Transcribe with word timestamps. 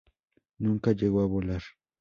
Nunca 0.57 0.93
llegó 0.93 1.21
a 1.21 1.27
volar. 1.27 1.61